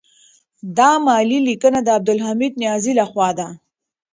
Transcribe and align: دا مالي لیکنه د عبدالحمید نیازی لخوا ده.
دا 0.77 0.89
مالي 1.05 1.39
لیکنه 1.47 1.79
د 1.83 1.87
عبدالحمید 1.97 2.53
نیازی 2.61 2.93
لخوا 2.99 3.29
ده. 3.39 3.47